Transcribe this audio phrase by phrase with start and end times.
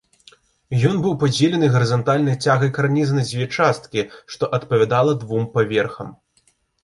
[0.91, 4.01] Ён быў падзелены гарызантальнай цягай карніза на дзве часткі,
[4.37, 6.09] што адпавядала двум паверхам.